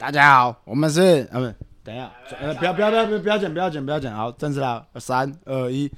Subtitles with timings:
[0.00, 1.52] 大家好，我们是啊不，
[1.82, 2.08] 等一下，
[2.40, 5.90] 呃，不要不要不要不要不要剪不要剪不要剪，好，正式了，三二一。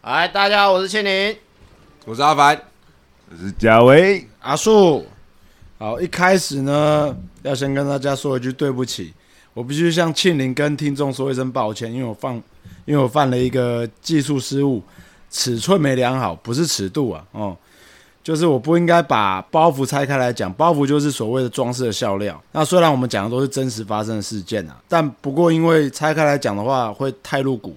[0.00, 1.36] 哎，大家好，我是千林。
[2.06, 2.60] 我是阿凡，
[3.30, 5.06] 我是贾维，阿树，
[5.78, 9.14] 好，一开始呢，要先跟大家说一句对不起，
[9.54, 12.34] 我必须向庆林跟听众说一声抱歉，因为我放，
[12.84, 14.82] 因为我犯了一个技术失误，
[15.30, 17.56] 尺寸没量好，不是尺度啊，哦，
[18.22, 22.42] 就是我不应该把包袱拆开来讲，包袱就是所谓的装饰的笑料。
[22.52, 27.76] 那虽然我们讲的都是真实发生的事件啊，但不过因为拆开来讲的话会太露骨，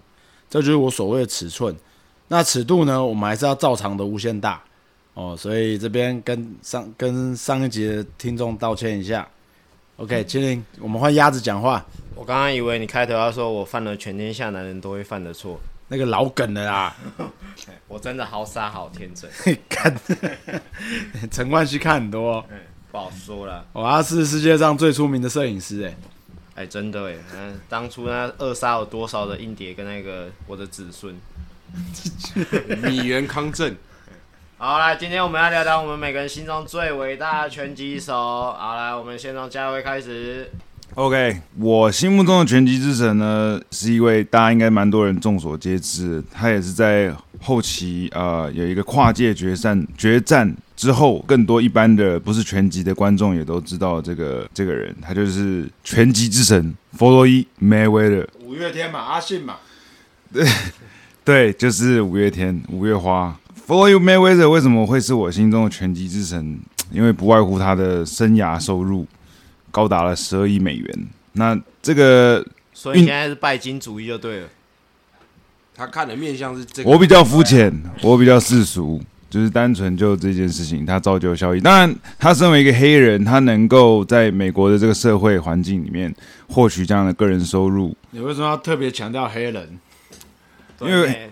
[0.49, 1.75] 这就是我所谓的尺寸。
[2.27, 4.59] 那尺度呢，我们还是要照常的无限大
[5.13, 9.27] 哦，所以这边跟上跟上一集的听众道歉一下。
[9.97, 15.59] OK，麒麟，我们换鸭子讲话，我刚刚以为你开头要说我犯了全天下男人都会犯的错，
[15.93, 16.95] 那个老梗了啦，
[17.87, 19.29] 我真的好傻好天真。
[19.69, 19.95] 看
[21.29, 22.57] 陈冠希看很多，嗯，
[22.91, 23.63] 不好说了。
[23.73, 25.95] 哦，他是世界上最出名的摄影师，哎，
[26.55, 31.15] 哎，真的哎，嗯，当初那扼杀有多少的硬碟跟那个我的子孙。
[32.81, 33.75] 米原康正，
[34.57, 38.15] 好来，今天我们要聊聊我们每个人心中最伟大的拳击手。
[38.15, 40.49] 好来，我们先从嘉威开始。
[40.95, 58.29] OK，我心目中的拳击之神呢，是一位大家应该蛮多人众所皆知，他也是在后期呃有一个跨界决战决战之后，更多一般的不是拳击的观众也都知道这个这个人，他就是拳击之神弗洛伊梅威的。
[58.45, 59.55] 五月天嘛，阿信嘛，
[60.31, 60.45] 对
[61.25, 63.35] 对，就是五月天，五月花。
[63.65, 66.59] For You Mayweather 为什么会是我心中的拳击之神？
[66.91, 69.07] 因为不外乎他的生涯收入
[69.73, 71.07] 高达了十二亿美元。
[71.31, 74.47] 那这个所以现在是拜金主义就对了。
[75.75, 76.89] 他看的面相是这个。
[76.91, 77.73] 我比较肤浅，
[78.03, 81.59] 我比较世俗，就是单纯就这件事情，他造就效益。
[81.59, 86.13] 当然，他身为一个黑人，他能够在美国的这个社会环境里面
[86.49, 89.79] 获取这样的个人收入，你为什么要特别强调黑人？
[90.79, 91.31] 因为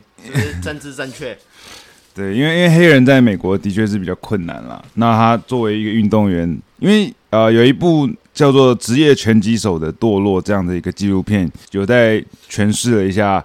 [0.64, 1.38] 政治正确。
[2.16, 4.84] 对，因为因为黑人在美国的确是比较困难啦。
[4.96, 13.44] 那他作为一个运动员，因为呃有一部叫做《职业拳击手的堕落》这样的一个纪录片，有在诠释了一下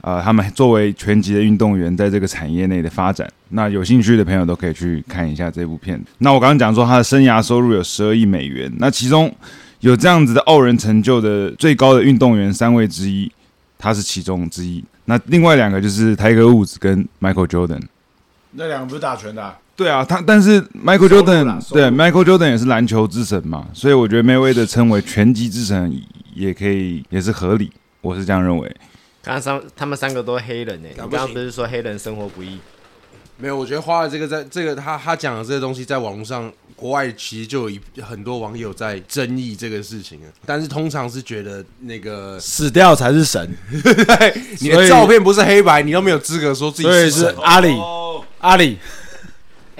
[0.00, 3.30] 呃他们作为拳击的运动员在这个产业内的发展。
[3.50, 6.02] 那有兴趣的朋友都可以去看一下这部片。
[6.18, 9.34] 那我刚刚讲说他的生涯收入有十二亿美元，那其中
[9.80, 13.30] 有这样子的傲人成就的最高的运动员三位之一，
[13.78, 14.82] 他是其中之一。
[15.04, 17.82] 那另外两个就是泰格伍兹跟 Michael Jordan。
[18.52, 26.00] 那两个不是打拳的、对啊，他但是 Michael Jordan 对 Michael Jordan 也是篮球之神嘛，所以我觉得 Mayweather 称为拳击之神
[26.34, 28.76] 也可以，也是合理，我是这样认为。
[29.22, 32.58] 刚刚三他们三个都黑人呢、你刚刚不是说黑人生活不易？
[33.38, 40.28] 没有，我觉得花了这个在这个他他讲的这些东西，在网络上国外其实就有一很多网友在争议这个事情啊。
[40.44, 43.50] 但是通常是觉得那个死掉才是神，
[44.60, 47.34] 你的照片不是黑白，你都没有资格说自己是神。
[47.42, 47.74] 阿里，
[48.38, 48.78] 阿里，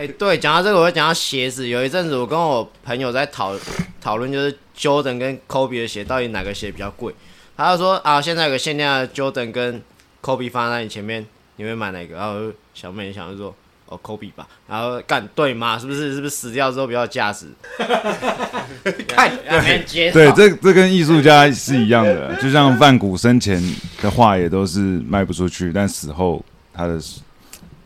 [0.03, 1.69] 哎、对，讲到这个，我会讲到鞋子。
[1.69, 3.57] 有一阵子，我跟我朋友在讨
[4.01, 7.15] 讨论，就是 Jordan 跟 Kobe 的鞋到底哪个鞋比较贵。
[7.57, 9.81] 他就说啊，现在有个限量的 Jordan 跟
[10.21, 11.25] Kobe 放在你前面，
[11.55, 12.17] 你会买哪个？
[12.17, 13.55] 然后小妹想就说，
[13.87, 14.49] 哦，Kobe 吧。
[14.67, 15.79] 然后干对吗？
[15.79, 16.13] 是不是？
[16.17, 17.47] 是不是死掉之后比较有价值？
[19.07, 20.15] 看，没人接受。
[20.15, 23.63] 对，这这跟艺术家是一样的，就像梵谷生前
[24.03, 26.99] 的画也都是卖不出去，但死后他的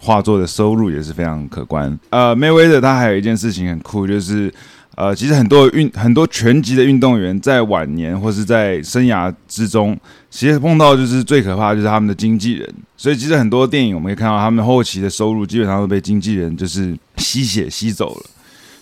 [0.06, 1.98] 画作的收入也是非常可观。
[2.10, 4.52] 呃，Mayweather 他还有一件事情很酷，就是
[4.94, 9.98] 呃，其实很多运很多拳击的运动员在晚年或是在生涯之中，
[10.30, 12.74] 其实碰到就是最可怕的就是他们的经纪人。
[12.96, 18.22] 所以其实很多电影我们可以看到，他们后期的收入基本上都被经纪人就是吸血吸走了。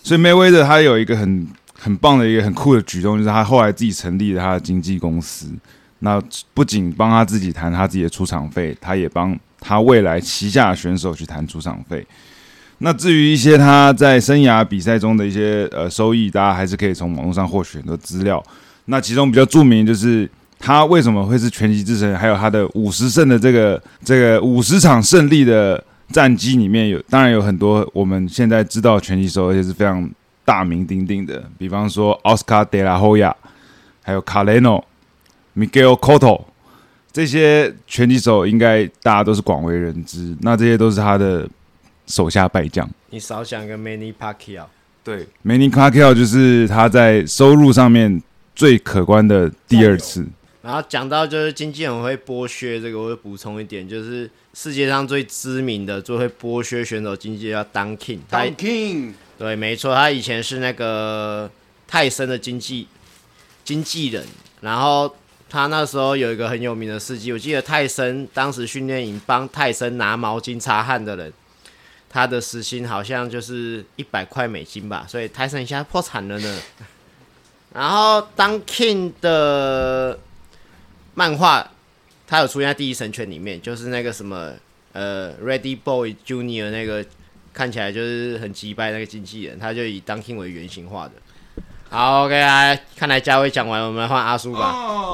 [0.03, 5.47] 所以 Mayweather 他有一个很很棒的一个很酷的举动，就是他后来自己成立了他的经纪公司。
[5.99, 6.21] 那
[6.53, 9.35] 不仅帮他自己谈他自己的出场费，他也帮
[9.65, 12.05] 他未来旗下选手去谈出场费。
[12.77, 18.43] 那至于一些他在生涯比赛中的一些呃收益，大家还是可以从网络上获取很多资料。
[18.85, 20.29] 那其中比较著名就是
[20.59, 30.07] 他为什么会是拳击之神，还有他的五十胜的这个这个五十场胜利的战绩里面有，当然有很多我们现在知道拳击手，而且是非常
[30.43, 33.35] 大名鼎鼎的，比方说奥斯卡·德拉霍亚，
[34.03, 34.85] 还有卡雷诺、
[35.55, 36.43] Miguel Cotto
[37.15, 40.35] 这些拳击手，应该大家都是广为人知。
[40.41, 41.47] 那这些都是他的
[42.07, 42.85] 手下败将。
[43.09, 44.65] 你少想个 Manny Pacquiao。
[45.01, 48.21] 对 m a n y Pacquiao 就是他在收入上面
[48.53, 50.27] 最可观的第二次。
[50.61, 61.49] 然后讲到就是经纪人会剥削这个，我会补充一点，就是世界上最知名的最会剥削选手经纪人叫 Don King，他 Don King，对，没错，他以前是那个
[61.87, 62.87] 泰森的经纪
[63.63, 64.25] 经纪人，
[64.59, 65.15] 然后
[65.55, 71.31] 他那时候有一个很有名的事迹，我记得泰森当时训练营帮泰森拿毛巾擦汗的人，
[72.09, 76.59] 他的时薪好像就是一百块美金吧，所以泰森现在破产了呢。
[77.73, 80.19] 然后当 King 的
[81.13, 81.65] 漫画，
[82.27, 84.51] 他有出现在《第一神拳》里面，就是那个什么
[84.91, 87.05] 呃，Ready Boy Junior 那个
[87.53, 91.13] 看起来就是很击败那个经纪人，他就以当 King 为原型画的。
[91.87, 94.71] 好，OK 来，看来嘉威讲完，我们换阿叔吧。
[94.71, 95.04] 哦，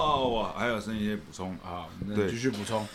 [0.42, 1.52] 我还有剩一些补充。
[1.64, 2.86] 啊，对那继续补充。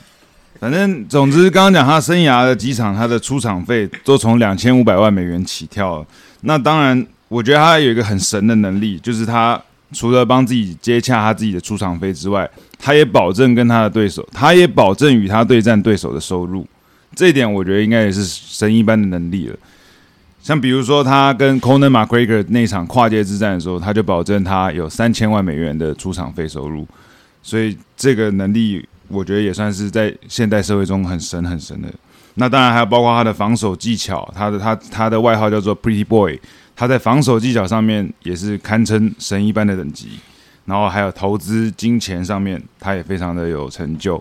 [0.58, 6.06] 反正总之，刚刚讲他生涯的几场，他的出场费都从两千五百万美元起跳了。
[6.40, 9.60] 那当然，我觉得他有一个很神的能力，就是他
[9.92, 12.48] 除了帮自己接洽他自己的出场费之外，
[12.78, 16.66] 他也保证跟他的对手，他也保证与他对战对手的收入。
[17.14, 19.56] 这一点我觉得应该也是神一般的能力了。
[20.42, 26.86] 像比如说他跟 Conor McGregor 那场跨界之战的时候，他就保证他有三千万美元的出场费收入，
[27.46, 31.88] 所以这个能力我觉得也算是在现代社会中很神很神的。
[32.34, 36.40] 那当然还有包括他的防守技巧，他的他他的外号叫做 Pretty Boy，
[36.74, 40.18] 他在防守技巧上面也是堪称神一般的等级。
[40.64, 44.20] 然后还有投资金钱上面，他也非常的有成就。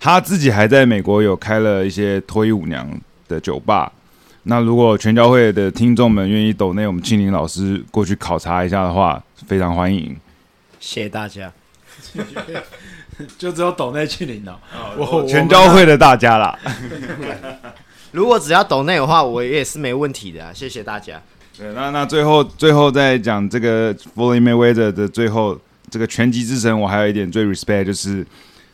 [0.00, 2.90] 他自己还在美国有开了一些脱衣舞娘
[3.28, 3.92] 的酒吧。
[4.42, 10.16] 那如果全教会的听众们愿意抖内我们庆林老师过去考察一下的话，非常欢迎。
[10.80, 11.52] 谢谢大家。
[13.38, 14.58] 就只有抖内去领了。
[14.96, 16.58] 我我全教会了大家啦。
[18.12, 20.52] 如果只要抖内的话，我也是没问题的、啊。
[20.52, 21.20] 谢谢大家。
[21.56, 25.58] 对，那那最后最后再讲这个 Floyd Mayweather 的最后
[25.90, 28.26] 这个拳击之神，我还有一点最 respect 就是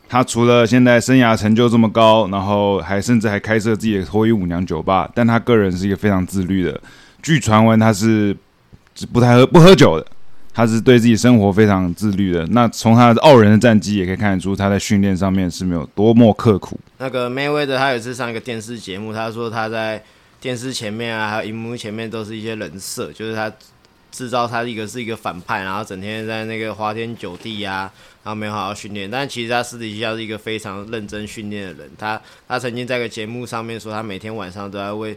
[0.08, 6.80] 他除了现在生涯成就这么高，然后还甚至还开设自己的脱衣舞娘酒吧，但他个人是一个非常自律的。
[7.22, 8.34] 据传闻他是
[9.12, 10.06] 不太喝不喝酒的，
[10.52, 12.46] 他是对自己生活非常自律的。
[12.48, 16.78] 那从他的傲人的战绩也可以看得出，他在训练上面是没有多么刻苦。
[16.98, 20.02] 那个 Mayweather 他有一次上一个电视节目，他说他在
[20.40, 23.52] 电视前面啊，还有荧幕前面都是一些人设，就是他
[24.10, 27.90] 制造他一个是一个反派，然后整天在那个花天酒地啊，
[28.24, 29.10] 然后没有好好训练。
[29.10, 31.90] 但其实他私底下是一个非常认真训练的人。
[31.96, 35.16] 他他曾经在一个节目上面说，他每天晚上都在为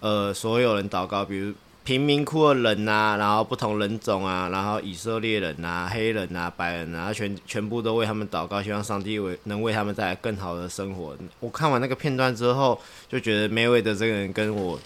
[0.00, 1.52] 呃所有人祷告，比如
[1.86, 11.16] 贫民窟的人啊，然后不同人种啊，然后以色列人啊、黑人啊、白人啊，他全全部都为他们祷告，希望上帝为能为他们带来更好的生活。
[11.38, 12.76] 我看完那个片段之后，
[13.08, 14.76] 就觉得梅伟的这个人跟我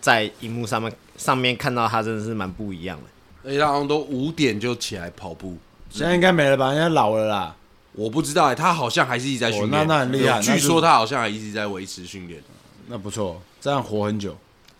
[0.00, 3.04] 在荧幕上面上面看到他真的是蛮不一样的。
[3.46, 5.58] 而且他好像都五点就起来跑步。
[5.90, 6.72] 现在应该没了吧？
[6.72, 7.54] 应该老了啦。
[7.92, 12.42] 我不知道、欸，他好像还是一直在训练、哦那那很厉害据说他好像还一直在维持训练。
[12.88, 14.34] 那不错，这样活很久。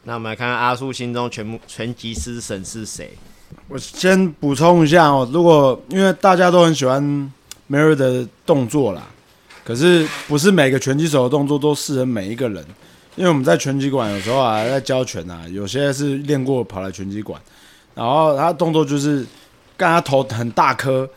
[0.04, 3.10] 那我们来看看阿叔心中全部拳击师神是谁？
[3.68, 7.02] 我先补充一下哦，如果因为大家都很喜欢
[7.70, 9.02] Mary 的动作啦，
[9.64, 12.64] 可是不是每个拳击手的动作都适合每一个人。
[13.16, 17.40] 因为我们在拳击馆有时候啊，在教拳啊，有些是练过跑来拳击馆，
[17.94, 19.24] 然后他动作就是
[19.76, 21.08] 干他头很大颗，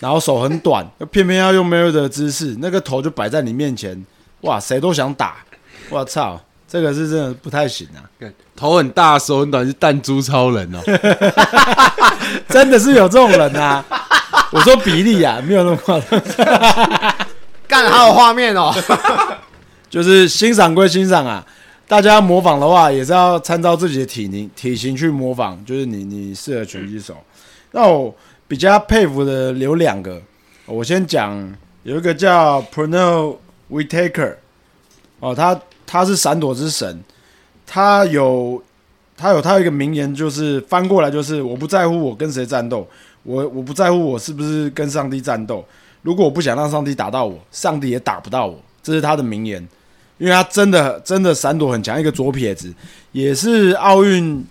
[0.00, 4.02] 然后手很短，偏偏要用 Mary 的姿势，那个头就摆在你面前，
[4.40, 5.44] 哇，谁都想打，
[5.90, 6.40] 我操，
[6.72, 8.00] 这个是真的不太行啊。
[8.56, 10.80] 头很大，手很短，是弹珠超人哦。
[12.48, 13.84] 真的是有这种人啊！
[14.50, 16.18] 我说比例啊，没有那么夸张，
[17.68, 18.72] 干，好有画面哦！
[19.90, 21.44] 就是欣赏归欣赏啊，
[21.86, 27.14] 大家模仿的话也是要参照自己的体型体型去模仿，就是你你适合拳击手。
[27.72, 28.14] 那我
[28.48, 30.22] 比较佩服的有两个，
[30.64, 33.36] 我先讲有一个叫 Pernell
[33.70, 34.36] Whitaker，
[35.20, 37.02] 哦，他他是闪躲之神，
[37.66, 38.62] 他有
[39.16, 42.86] 他有他有一个名言，就是翻过来就是我不在乎我跟谁战斗，
[43.22, 45.64] 我我不在乎我是不是跟上帝战斗，
[46.02, 49.66] 如果我不想让上帝打到我，上帝也打不到我，这是他的名言。
[50.18, 52.72] 因为他真的真的闪躲很强，一个左撇子，
[53.10, 54.46] 也是奥运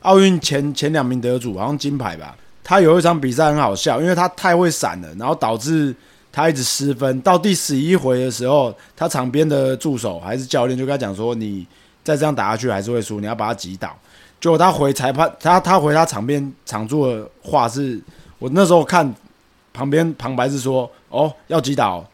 [0.00, 2.34] 奥运前前两名得主，好像金牌吧。
[2.64, 5.94] 他有一场比赛很好笑，因为他太会闪了，然后导致
[6.32, 7.20] 他一直失分。
[7.20, 11.66] 到第十一回的时候，他场边的助手还是教练就跟他讲说：“你
[12.02, 13.94] 再这样打下去还是会输，你要把他击倒。”
[14.40, 18.00] 结果他回裁判，他他回他场边场助的话是：
[18.38, 19.14] 我那时候看
[19.72, 22.04] 旁边旁白是说：“哦，要击倒，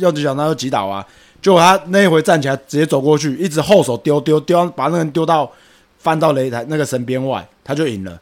[0.00, 1.06] 要击倒那就击倒啊。”
[1.40, 5.48] 结果他那一回站起来，直接走过去，一直后手丢丢丢，把那个人丢到
[5.98, 8.20] 翻到擂台那个绳边外，他就赢了。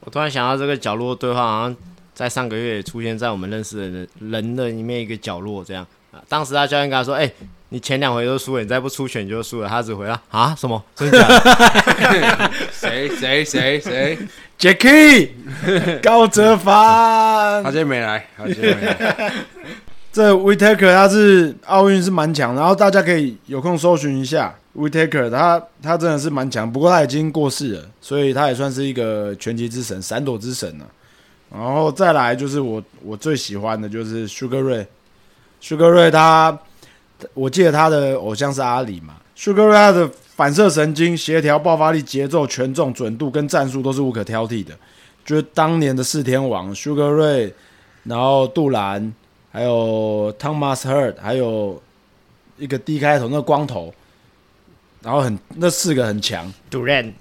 [0.00, 1.76] 我突然想到这个角落对话，好像
[2.16, 5.86] 在上个月也出现在我们认识的人人的里面一个角落这样。
[6.10, 6.18] 啊。
[6.30, 7.30] 当时他教练跟他说：“哎、
[7.68, 10.82] 你前两回都输了，你再不出拳你就输了。”他只回答：“啊，什么？
[10.94, 11.28] 真的假？
[11.28, 12.50] 的？
[12.72, 13.44] 谁谁？
[13.44, 13.78] 谁？
[13.78, 14.18] 谁
[14.58, 15.28] ？Jacky
[16.02, 19.32] 高哲他，今天没来，他今天没来。
[20.10, 30.86] 这 Vitaker 他是奥运是蛮强，然后大家可以有空搜寻一下 Whitaker，他他真的是蛮强，不过他已经过世了，所以他也算是一个拳击之神、闪躲之神了。
[31.50, 36.58] 然后再来就是我我最喜欢的就是 Sugar Ray，Sugar Ray 他
[37.34, 44.76] 我记得他的偶像是阿里嘛，Sugar Ray 他的反射神经、协调、爆发力、节奏、权重、准度跟战术都是无可挑剔的。
[45.24, 47.52] 就是当年的四天王 Sugar Ray，
[48.04, 49.12] 然后杜兰，
[49.50, 51.82] 还有 Thomas Hurt，还有
[52.58, 53.92] 一个 D 开头那个光头，
[55.02, 57.12] 然后很那四个很强，杜兰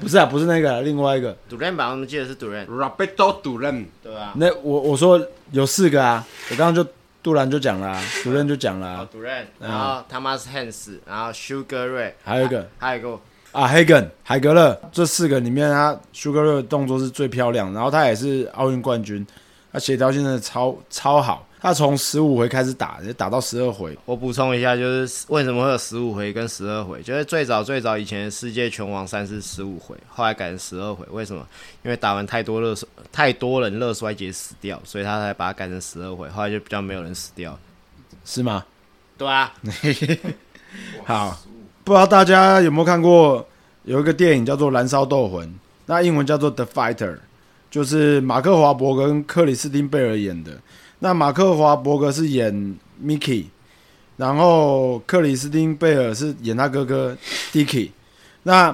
[0.00, 1.32] 不是啊，不是那个，另外一个。
[1.76, 4.32] 吧，我们记得是 Duran，Roberto Duran，对吧？
[4.36, 5.20] 那我我说
[5.52, 6.90] 有四个啊，我刚刚就
[7.22, 8.94] 杜兰就讲了、啊，杜兰就讲了、啊。
[8.98, 13.18] 啊，，Duran，然后 Thomas Hans，然后 Sugar Ray，还有一个还有一个
[13.52, 19.26] 啊，Hagen 海格勒，这四个里面他 Sugar Ray 的动作是最漂亮，然后他也是奥运冠军，
[19.72, 27.00] 他协调性真的超超好，他从十五回开始打，就打到十二回，我补充一下，就是为什么会有十五回跟十二回？
[27.02, 31.06] 就是最早最早以前世界拳王赛是十五回，后来改成十二回。
[31.10, 31.42] 为什么？
[31.82, 36.28] 因为打完太多热衰，太多人热衰竭死掉，所以他才把它改成十二回。
[36.28, 37.58] 后来就比较没有人死掉。
[38.26, 38.66] 是吗？
[39.16, 39.50] 对啊，
[41.06, 41.40] 好，
[41.82, 43.48] 不知道大家有没有看过
[43.84, 45.48] 有一个电影叫做《燃烧斗魂》，
[45.86, 47.14] 那英文叫做《The Fighter》，
[47.74, 50.52] 就是马克华伯跟克里斯汀贝尔演的。
[51.00, 52.54] 那马克华伯格是演
[53.04, 53.46] Mickey，
[54.16, 57.16] 然后克里斯汀贝尔是演他哥哥
[57.52, 57.90] Dicky。
[58.44, 58.72] 那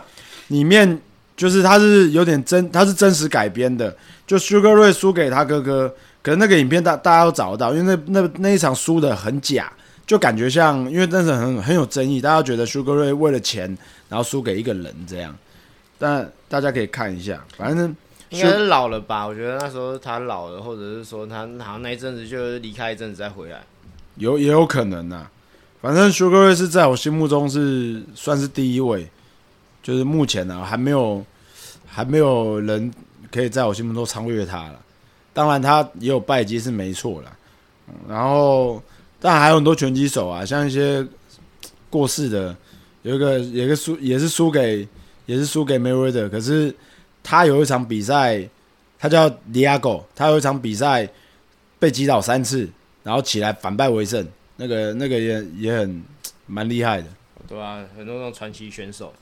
[0.49, 1.00] 里面
[1.35, 5.88] 就是他是有点真，他是真实改编的，就 Sugar Ray 输给他哥哥，
[6.21, 9.73] 可能那个影片大大家都找得到，因为那那那一场输的很假。
[10.07, 13.75] 就感觉像，因为那是很很有争议，大家觉得 Sugar Ray 为了钱，
[14.11, 15.35] 然后输给一个人这样，
[15.99, 17.97] 但大家可以看一下，反正
[18.30, 19.26] 应该是老了吧？
[19.26, 23.62] 我觉得那时候他老了，或者是说他好像那一阵子就离开一阵子再回来。
[24.16, 25.26] 有也有可能呐、
[25.80, 29.08] 反正 Sugar Ray 是在我心目中是算是第一位，
[29.82, 31.25] 就是目前呢、还没有
[31.87, 32.92] 还没有人
[33.32, 34.80] 可以在我心目中超越他了。
[35.32, 37.32] 当然他也有败绩是没错啦，
[37.88, 38.82] 嗯然后
[39.20, 41.06] 但还有很多拳击手啊，像一些
[41.88, 42.54] 过世的，
[43.02, 44.87] 有一个有一个输也是输给
[45.26, 46.75] 也是输给 Mayweather，可是
[47.30, 48.42] 他有一场比赛，
[48.99, 51.08] 他叫 Diago，他有一场比赛
[51.78, 52.68] 被击倒三次，
[53.04, 56.02] 然后起来反败为胜，那个那个也也很
[56.46, 57.06] 蛮厉害的。
[57.46, 59.14] 对啊，很多那种传奇选手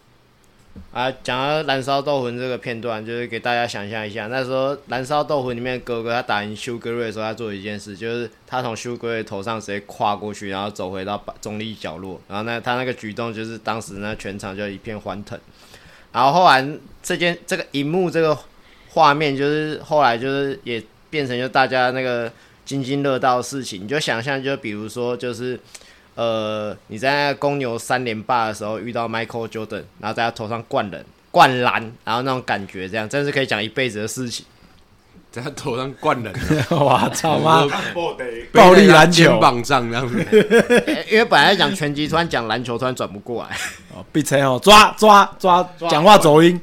[0.91, 1.13] 啊。
[1.23, 15.39] 讲到《燃烧斗魂》这个片段，就是给大家想象一下，那时候《燃烧斗魂》里面哥哥他打赢修格瑞的时候，他做一件事，就是他从修格瑞头上直接跨过去，然后走回到中立角落，然后呢，他那个举动就是当时那全场就一片欢腾。
[16.19, 16.67] 然后后来
[17.01, 18.37] 这件这个荧幕这个
[18.91, 22.29] 画面，就是后来就是也变成就大家那个
[22.65, 23.85] 津津乐道的事情。
[23.85, 25.59] 你就想象，就比如说就是。
[26.17, 34.45] 呃，你在公牛三连霸的时候遇到 Michael Jordan，然后在他头上灌人、灌篮，然后那种感觉，这样真是可以讲一辈子的事情。
[35.31, 36.33] 在他头上灌人，
[36.71, 37.67] 哇操妈！
[38.53, 40.19] 暴力篮肩球膀上这样子。
[40.23, 43.57] 欸 因为本来讲拳击，突然讲篮球，突然转不过来。
[43.95, 46.61] 哦，闭嘴哦，抓抓抓，讲话走音。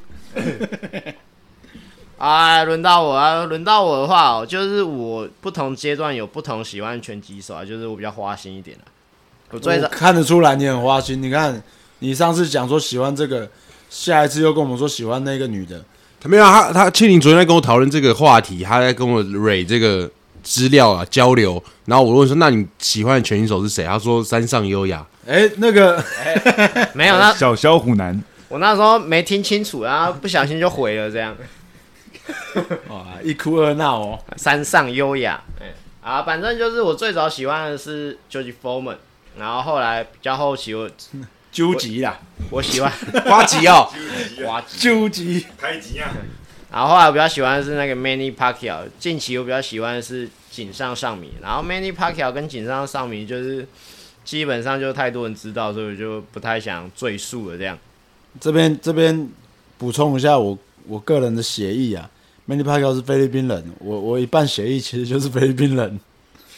[2.18, 8.84] 啊，轮到我啊，轮到我的话哦，就是我不同阶段有不同喜欢拳击手啊，就是我比较花心一点的、
[9.52, 11.22] 我最我看得出来你很花心。
[11.22, 11.62] 你看，
[12.00, 13.48] 你上次讲说喜欢这个，
[13.90, 15.84] 下一次又跟我们说喜欢那个女的，
[16.26, 20.10] 他没有，他他庆林昨天在跟我讨论这个话题，他在跟我蕊这个
[20.42, 23.86] 资料啊交流，然后我问说，那你喜欢的拳击手是谁？
[23.86, 25.06] 他说山上优雅。
[25.28, 26.04] 哎、那个
[26.94, 31.36] 没有那小小虎男，我那时候没听清楚，然后不小心就回了这样。
[32.90, 34.20] 哇，一哭二闹哦。
[34.36, 35.68] 山上优雅，哎、
[36.02, 38.98] 啊，反正就是我最早喜欢的是 George Foreman，
[39.38, 40.90] 然后后来比较后期我
[41.56, 42.92] 究极啦，我喜欢
[43.26, 43.88] 花吉哦，
[44.46, 45.46] 滑稽，究极。
[45.58, 46.12] 开机啊！
[46.72, 53.66] 然后后来我比较喜欢的是那个 Manny Pacquiao，近期我比较喜欢的是井上尚弥，然后 Manny Pacquiao 跟井上尚弥就是
[54.26, 57.78] 基本上就太多人知道，所以我就不太想赘述了这样。
[58.42, 59.30] 这边这边
[59.78, 62.10] 补充一下我我个人的协议啊
[62.50, 65.98] ，Manny Pacquiao 是菲律宾人，我我一半协议其实就是菲律宾人，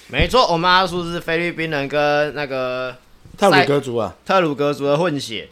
[0.08, 2.96] 没错，我们阿叔是菲律宾人跟那个
[3.38, 5.50] 特鲁格族啊，特鲁格族的混血。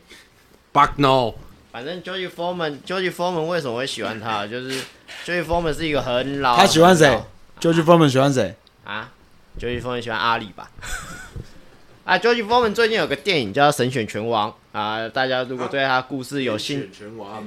[0.73, 1.35] Buck No，
[1.75, 4.47] 反正 George Foreman，George Foreman 为什么会喜欢他？
[4.47, 4.79] 就是
[5.25, 7.05] George Foreman 是一个很老，他喜欢谁？
[7.09, 7.25] 很老
[7.59, 8.55] George Foreman 喜欢谁？
[8.85, 9.09] 啊
[9.59, 10.69] ，George Foreman 喜欢阿里吧？
[12.05, 17.43] 啊，George Foreman 最近有个电影叫《神选拳王》啊，大家如果对他故事有兴，拳王，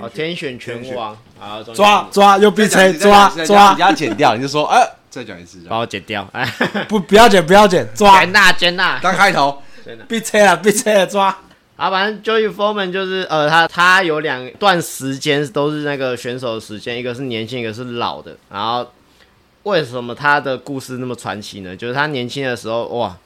[0.00, 1.16] 哦，天选拳王。
[1.40, 3.74] 啊，抓抓又必吹，再抓抓。
[3.74, 6.44] 你，要剪掉，你就说，哎，再讲一次，把我剪掉，哎，
[6.88, 8.18] 不不要剪不要剪，抓。
[8.18, 9.62] 剪呐剪呐，当开头，
[10.08, 11.38] 必吹了必吹了抓。
[11.78, 18.36] 啊，反正 Joey Foreman 就是呃，他他有两段时间都是那个选手的时间，一个是年轻，一个是老的。
[18.50, 18.84] 然后
[19.62, 21.76] 为什么他的故事那么传奇呢？
[21.76, 23.16] 就是他年轻的时候，哇，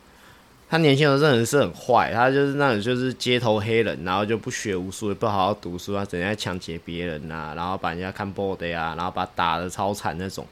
[0.68, 10.46] 他年轻的时候真的是很坏，他就是那种就是街头黑人，然后就不学无术，也不好好读书啊，整天抢劫别人呐、然后把人家看 body 啊，然后把打的超惨那种。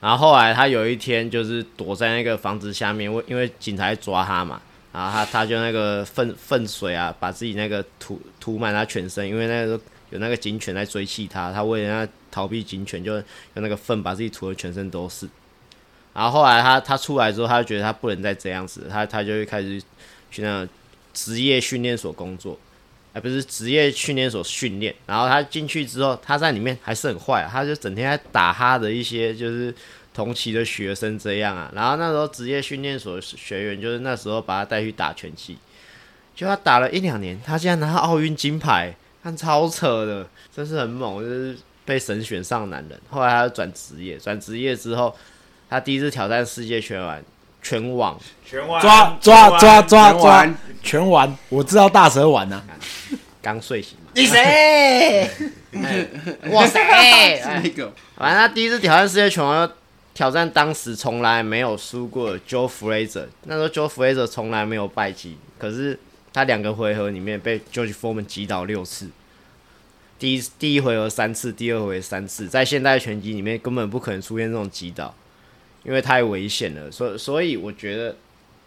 [0.00, 4.62] 然后后来他有一天就是躲在那个房子下面，为因为警察抓他嘛，
[4.92, 9.80] 然后他他就那个粪粪水啊，把自己那个涂涂满他全身，因为那个
[10.10, 15.28] 有那个警犬在追气他，他为了要逃避警犬，就用那个粪把自己涂的全身都是。
[16.12, 19.80] 然后后来他他出来之后，他就觉得他不能再这样子，他他就会开始
[20.28, 20.68] 去那个
[21.14, 22.58] 职业训练所工作，
[23.12, 24.92] 哎，不是职业训练所训练。
[25.06, 29.72] 然后他进去之后，他在里面还是很坏、他就整天在打他的一些就是
[30.12, 31.70] 同期的学生这样啊。
[31.74, 35.58] 然后那时候职业训练所的学员就是那时候把他带去打拳击，
[36.34, 43.00] 就他打了一两年，他竟然拿到奥运金牌，看超扯的，真是很猛，就是被神选上男人。
[43.08, 45.14] 后来他就转职业，转职业之后，
[45.68, 47.22] 他第一次挑战世界拳王，
[47.62, 52.62] 拳王全网抓抓抓抓抓全网，我知道大蛇丸呐、
[53.42, 54.10] 刚睡醒嘛。
[54.14, 55.30] 你谁？
[55.72, 56.06] 哎
[56.50, 56.80] 我谁？
[56.80, 59.70] 哎 那个反正他第一次挑战世界拳王，
[60.20, 63.24] 挑战当时从来没有输过的 Joe Fraser。
[63.44, 65.98] 那时候 Joe Fraser 从来没有败绩，可是
[66.30, 69.08] 他两个回合里面被 George Foreman 击倒六次。
[70.18, 75.14] 第一第一回合三次，第二回合三次，在现代拳击里面根本不可能出现这种击倒，
[75.84, 76.90] 因为太危险了。
[76.90, 78.14] 所所以我觉得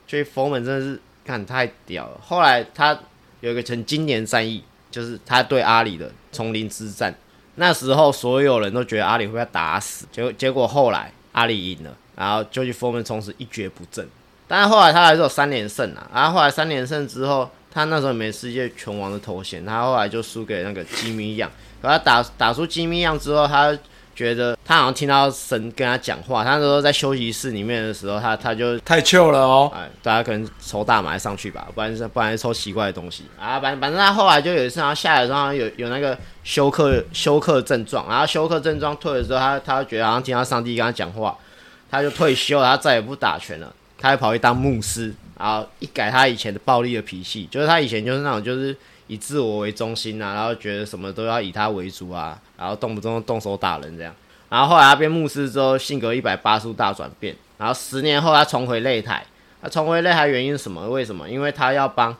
[0.09, 2.19] George Foreman 真的是看太屌了。
[2.19, 2.99] 后来他
[3.41, 7.13] 有一个成经典战役，就是他对阿里的丛林之战。
[7.57, 14.07] 那时候所有人都觉得阿里会被打死，结果结果后来阿里赢了，然后 George Forman 从此一蹶不振。
[14.47, 21.51] 但是后来他还是有三连胜啊，然后后来三连胜之后，他那时候也没世界拳王的头衔，他后来就输给那个吉米样。
[21.81, 23.77] 可他打打出吉米样之后，他
[24.15, 26.43] 觉得他好像听到神跟他讲话。
[26.43, 29.71] 他那时候在休息室里面的时候，他他就太 chill 了哦。
[29.75, 33.59] 哎，大家可能抽大麻上去吧，不然不然抽奇怪的东西啊。
[33.59, 41.37] 反反正他后来就有一次，然后下来的时候有有那个休克休克症状，然后休克症状退了之后，他他就觉得好像听到上帝跟他讲话，
[41.89, 48.75] 他就退休了，他再也不打拳了，他就跑去当牧师，然后一改他以前的暴力的脾气，就是他以前就是那种就是
[49.07, 54.13] 以自我为中心啊，然后觉得什么都要以他为主啊，然后动不动动手打人这样。
[54.49, 57.35] 然后后来他变牧师之后，性格一百八十度大转变。
[57.57, 59.25] 然后十年后他重回擂台，
[59.61, 60.89] 他重回擂台原因是什么？
[60.89, 61.29] 为什么？
[61.29, 62.15] 因为他要帮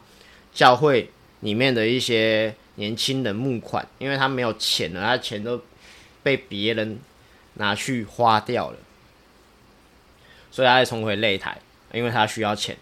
[0.54, 1.10] 教会
[1.42, 5.62] 里面的一些年轻人募款，因为他没有钱了，他钱都
[6.22, 7.00] 被别人
[7.56, 8.78] 拿去花掉了，
[10.50, 11.58] 所以他才重回擂台，
[11.92, 12.76] 因为他需要钱。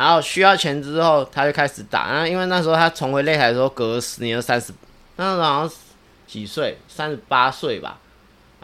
[0.00, 2.10] 然后需要钱之后，他就开始打。
[2.10, 4.72] 然后因为那时候他重回擂台的时候，隔了十年，三十，
[5.16, 5.70] 那时候好像
[6.26, 6.78] 几岁？
[6.88, 7.98] 三十八岁吧。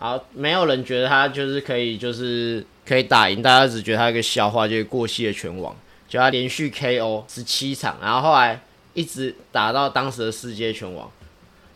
[0.01, 5.77] 然后没有人觉得他就是可以，就是可以打赢，大家只觉得他一个笑话，就是过气的拳王。
[6.09, 8.59] 就他连续 KO 十七场，然后后来
[8.94, 11.11] 一直打到当时的世界拳王。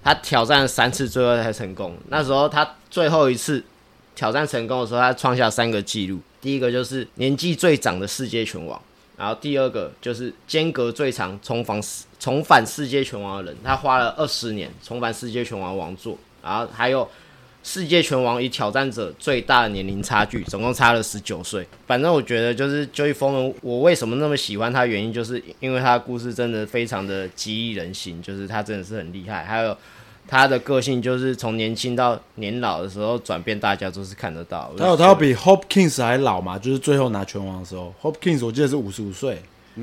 [0.03, 1.95] 他挑战了三次，最后才成功。
[2.09, 3.63] 那时候他最后一次
[4.15, 6.19] 挑战成功的时候，他创下三个纪录。
[6.41, 8.81] 第一个就是年纪最长的世界拳王，
[9.21, 11.79] 然后第二个就是间隔最长重返
[12.19, 17.07] 重返世界拳王的人，他花了二十年重返世界拳王王座，然后还有
[17.63, 21.69] 世界拳王与挑战者最大的年龄差距，总共差了十九岁。
[21.87, 29.77] 反正我觉得就是 Joe Forn，我为什么那么喜欢他，原因就是因为他的故事真的非常的激励人心，就是他真的是很厉害，还有
[30.29, 34.71] 他的个性就是从年轻到年老的时候转变，大家都是看得到。
[34.79, 36.59] 他有他要比 Hopkins 还老嘛？
[36.59, 39.43] 就是最后拿拳王的时候，Hopkins 我记得是五十五岁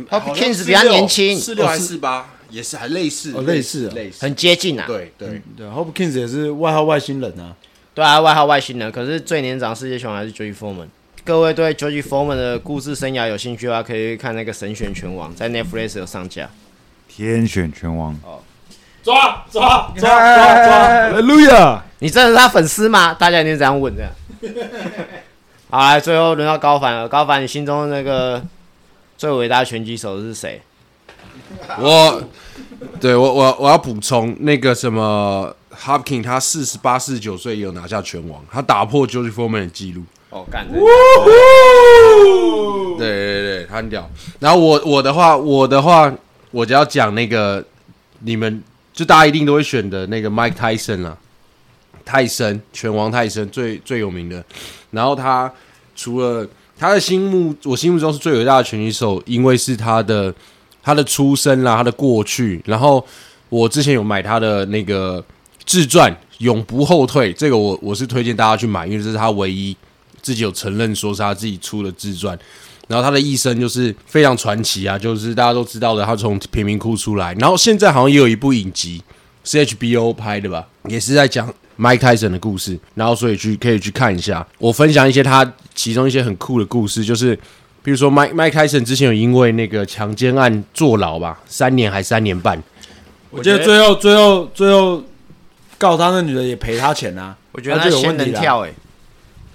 [0.10, 4.86] ，Hopkins 比较年轻，四六还是四八，也是还类似，哦类似啊类似，很接近啊。
[4.88, 7.56] 对对，对，Hopkins 也是外号外星人啊。
[7.94, 10.88] 对啊，外号外星人，可是最年长世界拳王还是 George Foreman。
[11.26, 16.50] 各位对 George Foreman 的故事生涯有兴趣的话，可以看那个《神选拳王》，在 Netflix 有上架。
[17.10, 18.18] 天选拳王，
[19.08, 21.22] 抓抓抓抓抓！
[21.22, 23.14] 路亚，你真的是他粉丝吗？
[23.14, 24.12] 大家一定这样问这样。
[25.70, 27.08] 好，来，最后轮到高凡了。
[27.08, 28.44] 高凡，你心中那个
[29.18, 30.62] 最伟大的拳击手是谁？
[31.80, 32.22] 我
[33.00, 40.04] 对我我我要补充那个什么 h o p k i n g 他四十八、四十九岁有拿下拳王，他打破 George Foreman 的记录。
[40.32, 40.78] 哦，干这
[42.98, 44.10] 对对对，他很屌。
[44.40, 46.14] 然后我我的话，我的话，
[46.52, 47.64] 我只要讲那个
[48.20, 48.62] 你们
[48.98, 51.16] 就大家一定都会选的那个 Mike Tyson 啊，
[52.04, 54.44] 泰森拳王泰森最最有名的。
[54.90, 55.54] 然后他
[55.96, 60.34] 除了他的心目，我心目中是最伟大的拳击手，因为是他的
[60.82, 62.60] 他的出身啦，他的过去。
[62.66, 63.06] 然后
[63.50, 65.24] 我之前有买他的那个
[65.64, 69.78] 自传《永不后退》，这个我我是推荐大家去买，因为这是他唯一
[70.24, 72.36] 自己有承认说是他自己出的自传。
[72.88, 79.02] 然后他的一生就是非常传奇啊，就是大家都知道的，他从贫民窟出来，然后现在好像也有一部影集
[79.44, 84.46] 是 HBO 拍的吧，也是在讲 Mike Tyson 的故事，然后所以去可以去看一下。
[84.58, 87.36] 我分享一些他其中一些很酷的故事，就是
[87.84, 92.62] 比如说 Mike Mike Tyson 之前有因为那个强奸案坐牢吧，三年还三年半，
[93.30, 95.04] 我记得最后最后最后
[95.78, 98.32] 告他那女的也赔他钱啊，我觉得他有问题啦。
[98.32, 98.74] 人跳哎、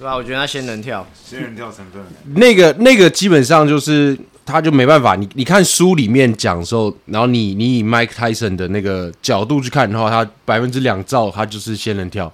[0.03, 0.17] 对吧？
[0.17, 2.03] 我觉得他仙人跳，仙人跳成分。
[2.35, 12.33] 那个那个基本上就是他就没办法，你你看书里面讲的时候，然后你你以 Mike Tyson 的那个角度去看的话，他百分之两兆他就是仙人跳，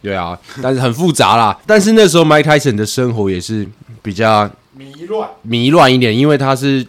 [0.00, 1.54] 对啊，但是很复杂啦。
[1.68, 3.68] 但是那时候 Mike Tyson 的生活也是
[4.00, 5.28] 比较迷乱。
[5.42, 6.86] 迷乱一点，因为他是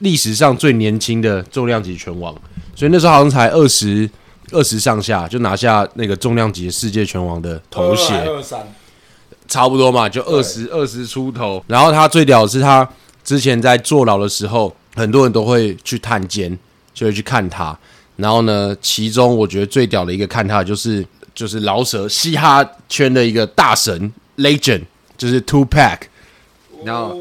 [0.00, 2.34] 历史上最年轻的重量级拳王，
[2.74, 4.10] 所以那时候好像才二十
[4.50, 8.26] 二十上下就拿下那个重量级世界拳王的头衔。
[8.26, 8.60] 二三，
[9.50, 11.62] 差不多嘛，就二十二十出头。
[11.66, 12.88] 然后他最屌的是他
[13.24, 16.56] 之前在坐牢的时候，很多人都会去探监，
[16.94, 17.76] 就会去看他。
[18.16, 24.82] 然后呢，其中我觉得最屌的一个看他就是就是饶舌嘻哈圈的一个大神 Legend，
[25.18, 25.98] 就是 Two Pack。
[26.84, 27.16] 然后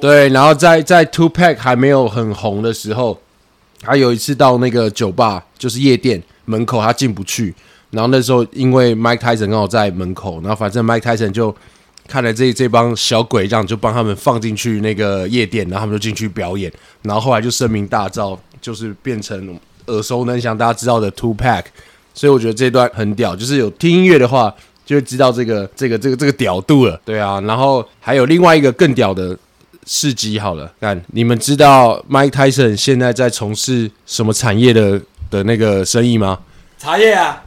[0.00, 3.20] 对，然后在在 Two Pack 还没有很红的时候，
[3.82, 7.54] 他有一次到那个酒吧，就是夜店门口，他进不去。
[7.90, 11.54] 然后那时候因为 Mike Tyson 刚好在门口，然后反正 Mike Tyson 就
[12.06, 16.72] 看了这这帮小鬼，这样就帮他们放进去那个夜店，然后他们就进去表演。
[17.02, 21.64] 然后后来就声名大噪，就是变成耳熟能详大家知道的 Two Pack。
[22.14, 24.52] 所以我觉得这段很屌，就是有听音乐的话，
[24.84, 27.00] 就会知道这个这个这个这个屌度了。
[27.04, 29.38] 对啊，然后还有另外一个更屌的
[29.86, 30.38] 事迹。
[30.38, 36.40] 好了，看你们知道 Mike Tyson 现在在从事什么产业的的那个生意吗？
[36.76, 37.44] 茶叶啊，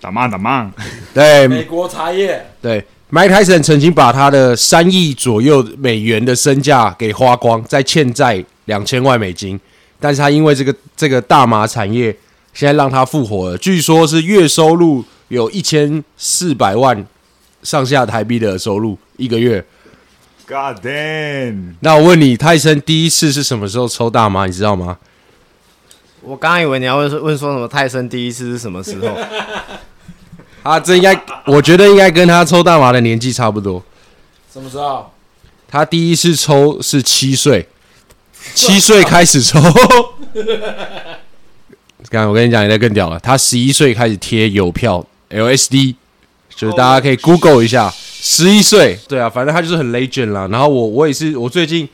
[0.00, 0.70] 打骂打骂，
[1.12, 9.58] 对，美国茶叶，对，Mike Tyson 曾经把他的三亿左右美元的身价给花光，在欠债两千万美金，
[9.98, 12.16] 但是他因为这个这个大麻产业，
[12.54, 17.04] 现在让他复活了，据说是月收入有一千四百万
[17.62, 19.64] 上下台币的收入一个月。
[20.46, 21.74] God damn！
[21.80, 24.46] 那我问你，泰森第一次是什么时候抽大麻？
[24.46, 24.98] 你知道吗？
[26.22, 29.08] 我刚刚以为你要问说问说什么泰森第一次是什么时候？
[30.62, 33.82] 啊，这应该，我觉得应该跟他抽大麻的年纪差不多。
[34.52, 35.10] 什么时候？
[35.68, 37.66] 他第一次抽是七岁，
[38.54, 39.58] 七岁开始抽。
[42.10, 43.18] 刚我跟你讲，你在更屌了。
[43.18, 45.94] 他十一岁开始贴邮票 LSD，
[46.54, 47.92] 就是大家可以 Google 一下。
[48.24, 50.46] 十一岁，对啊，反正他就是很 legend 啦。
[50.48, 51.88] 然后我我也是，我最近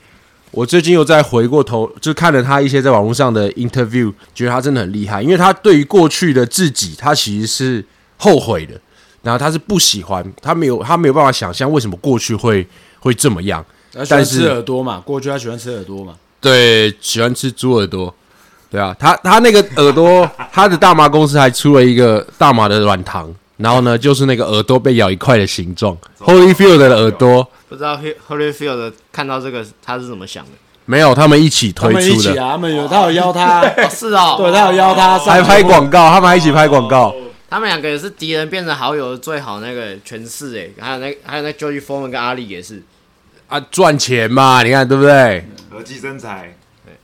[0.50, 7.84] 我最近又再回过头，就看了他一些在网络上的 interview，觉得他真的很厉害，因为他对于过去的自己，他其实是
[8.16, 8.74] 后悔的。
[9.20, 12.66] 然后他是不喜欢，他没有他没有办法想象为什么过去会
[13.00, 13.62] 会这么样。
[13.92, 16.14] 他喜欢但是吃耳朵嘛，过去他喜欢吃耳朵嘛。
[16.40, 18.14] 对，喜欢吃猪耳朵。
[18.70, 27.46] 对啊，他他那个耳朵， 他的大麻公司还出了一个大麻的软糖，然后呢，就是那个耳朵被咬一块的形状，Holyfield 的耳朵。
[27.68, 30.52] 不知道 Holyfield 看到这个他是怎么想的？
[30.86, 37.14] 没有，他们一起推他们一出的，起啊，他们有他有邀他， 哦，是哦， 对他有邀他上还拍节目广告，他们还一起拍广告。
[37.50, 42.82] 他们两个也是敌人变成好友的最好那个诠释哎，还有那还有那 George Foreman 跟阿里也是。
[43.48, 45.44] 啊，赚钱嘛，你看对不对？
[45.70, 46.54] 和气生财。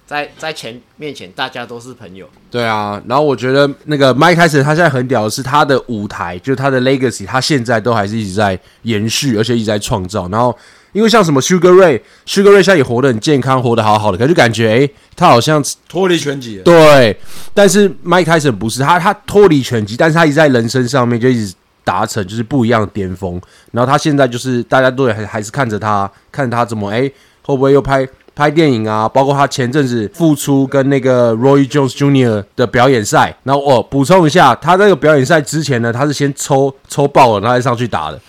[0.06, 10.28] 在在前面前大家都是朋友，对啊，然后我觉得那个 Mike Tyson 他现在很屌的是他的舞台，就是他的 legacy，他现在都还是一直在延续，而且一直在创造。
[10.28, 10.54] 然后
[10.92, 16.60] 因为像什么 Sugar Ray，Sugar Ray 现在也活得很健康，活得好好的，可就感觉诶，他好像脱离拳击。
[16.64, 17.18] 对，
[17.54, 23.40] 但是 Mike Tyson 不是他，他脱离拳击，但是他一直在人生上面就一直达成就是不一样的巅峰。
[23.72, 27.08] 然后他现在就是大家都还还是看着他，看他怎么诶，
[27.42, 29.08] 会不会又拍拍电影啊？
[29.08, 32.44] 包括他前阵子复出跟那个 Roy Jones Jr.
[32.56, 33.36] 的表演赛。
[33.44, 38.20] 然后我补充一下，他那个表演赛之前呢，他是先抽抽爆了，然后再上去打的。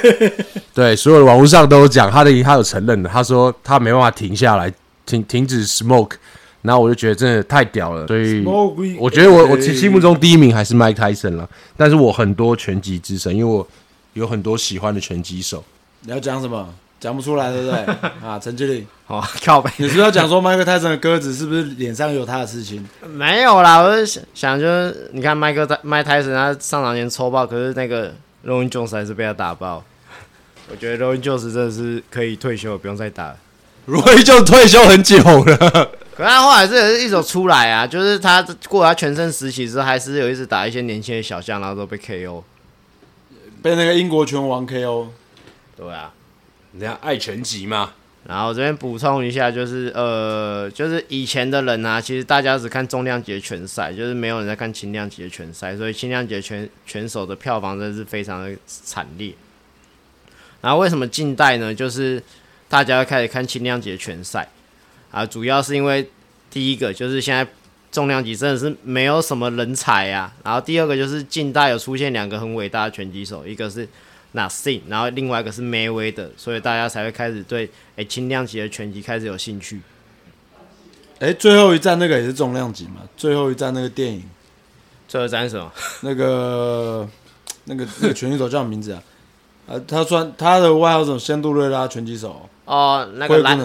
[0.72, 4.72] 对，所有的网络上都有讲，他的他有承认的，他说他没办法停下来，
[5.04, 6.12] 停停止 smoke，
[6.62, 8.42] 然后我就觉得真的太屌了，所以
[8.98, 13.66] 我觉得我我心目中第一名还是 Mike Tyson 了，但是我很多拳击之神，因为我
[14.14, 15.62] 有很多喜欢的拳击手。
[16.02, 16.66] 你要讲什么？
[17.00, 17.78] 讲不出来，对不对？
[18.22, 22.86] 啊，陈经理，哦，靠背你是不是要讲说迈克泰森的鸽子是不是脸上有他的事情？
[23.14, 29.82] 没有啦，我是想想就是你看迈克泰迈泰森他上场前抽爆，可是那个 r o n Jones 还是被他打爆。
[30.70, 33.36] 我觉得 r o n Jones 真的是可以退休了，不用再打了。
[33.86, 35.56] 罗伊就退休很久了，
[36.14, 42.42] 可是他后来是有一手出来啊，就是他过了他全盛时期之后，还是有一直打一些年轻的小将，然后都被 KO。
[43.62, 45.06] 被那个英国拳王 KO。
[45.76, 46.12] 对啊，
[46.72, 47.92] 人家爱拳击嘛，
[48.26, 59.34] 然后这边补充一下，就是呃，就是以前的人啊，其实大家只看重量级的拳赛，就是没有人在看轻量级的拳赛，所以轻量级的拳拳手的票房真的是非常的惨烈。
[60.60, 61.74] 然后为什么近代呢？
[61.74, 62.22] 就是
[62.68, 64.48] 大家开始看轻量级的拳赛
[65.10, 66.08] 啊，主要是因为
[66.50, 67.44] 第一个就是现在
[67.90, 73.88] 重量级真的是没有什么人才啊，然后第二个就是近代有出现两个很伟大的拳击手，一个是
[74.34, 79.80] Nassim，然后另外一个是 Mayweather，所以大家才会开始对哎轻量级的拳击开始有兴趣。
[81.18, 83.02] 哎，最后一站那个也是重量级嘛？
[83.16, 84.24] 最后一站那个电影，
[85.06, 85.70] 最后战是什么？
[86.00, 87.08] 那个
[87.64, 89.02] 那个那个拳击手叫什么名字啊？
[89.66, 91.18] 呃，他算他的外号是？
[91.18, 93.58] 仙杜瑞拉拳击手，哦，那个蓝，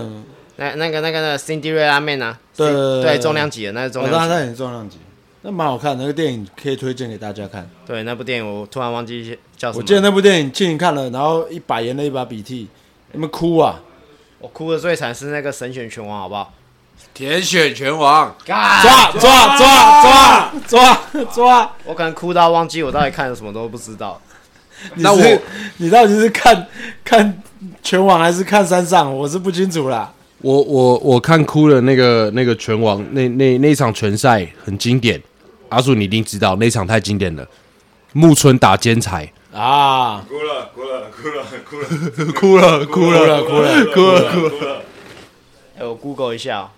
[0.58, 4.30] 那那个那个那个 Cinderella Man 啊，对对对对重量级的，那是重哦，量级。
[4.30, 4.98] 那也是重量级，
[5.42, 6.04] 那蛮好看的。
[6.04, 7.68] 那个电影可以推荐给大家看。
[7.88, 9.82] 对那部电影，我突然忘记叫什么。
[9.82, 12.68] 我记得那部电影庆庆看了，然后一把眼泪一把鼻涕，
[13.12, 13.82] 你们哭啊？
[14.40, 16.54] 我哭的最惨是那个神选拳王，好不好？
[17.14, 21.72] 铁选拳王，抓抓抓抓抓抓抓！
[21.86, 24.22] 我可能哭到忘记我到底看了什么都不知道。
[24.96, 25.42] 那我
[25.78, 26.68] 你到底是看
[27.04, 27.42] 看
[27.82, 29.14] 拳王还是看山上？
[29.16, 30.12] 我是不清楚啦。
[30.40, 35.20] 我我我看哭了那个那个拳王那那那场拳赛很经典，
[35.70, 37.48] 阿树你一定知道那场太经典了，
[38.12, 41.88] 木村打尖财，啊，哭了，哭了，哭了，哭了，
[42.34, 44.82] 哭了哭哭了哭了哭了哭了，
[45.80, 46.70] 哎、我 Google 一下、哦，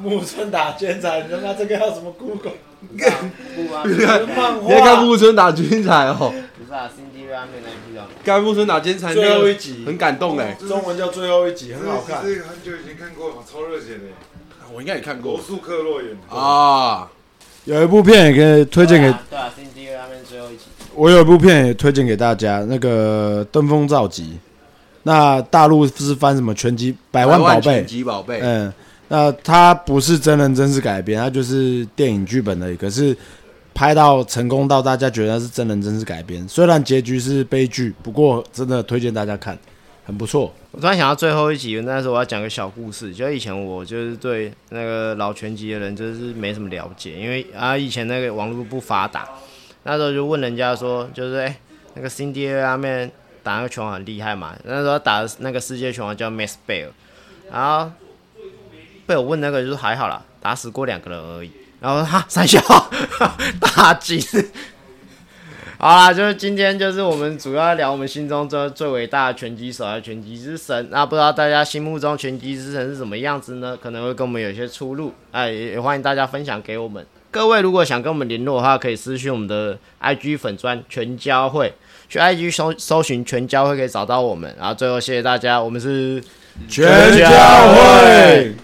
[0.00, 2.52] 木村打尖仔，你他妈这个要什么 Google？
[2.88, 9.82] 你在看木村打尖财哦，不是啊，Cinderella Man 那一部叫看木村打尖财最后一集。
[9.84, 12.22] 很感动哎，中文叫最后一集，很好看。
[12.22, 14.02] 这个很久以前看过了，超热血的，
[14.72, 15.32] 我应该也看过。
[15.32, 16.36] 罗素克洛演的。
[16.36, 17.10] 啊，
[17.64, 20.64] 有一部片也可以推荐给对啊对啊，Cinderella Man 最后一集。
[20.94, 24.22] 我有一部片也推荐给大家，那个《登峰造极》，
[25.02, 28.72] 那大陆是翻什么拳击百万宝贝拳，击宝贝，嗯，
[29.08, 32.76] 那它不是真人真事改编，它就是电影剧本而已。
[32.76, 33.16] 可是
[33.74, 39.58] 拍到成功到大家觉得它是真人真事改编，虽然结局是悲剧，不过真的推荐大家看，
[40.04, 40.52] 很不错。
[40.70, 43.12] 我突然想到最后一集，那时候我要讲个小故事。
[43.12, 49.28] 就以前我就是对那个老拳击的人就是没什么了解，因为啊以前那个网络不发达，
[49.84, 51.56] 那时候就问人家说，就是哎、
[51.94, 53.10] 那个 Cindy 他们
[53.42, 54.56] 打那个拳王很厉害嘛？
[54.64, 56.88] 那时候打的那个世界拳王叫 Max Bear，
[57.52, 57.92] 然后
[59.06, 61.52] 被我问那个就是还好啦，打死过两个人而已。
[61.80, 62.58] 然后哈三笑
[63.60, 64.18] 大惊。
[65.76, 70.88] 好啦，就是今天就是我们主要聊我们心中最最伟大的拳击手，还有拳击之神。
[70.90, 73.76] 那不知道大家心目中拳击之神是什么样子呢？
[73.76, 77.06] 可能会跟我们有些出入，哎，也欢迎大家分享给我们。
[77.34, 81.74] 各位如果想跟我们联络的话，可以私讯我们的 IG 粉专全交会，
[82.08, 84.54] 去 IG 搜搜寻全交会可以找到我们。
[84.56, 86.22] 然后最后谢谢大家，我们是
[86.68, 86.86] 全
[87.18, 87.26] 交
[87.74, 88.54] 会。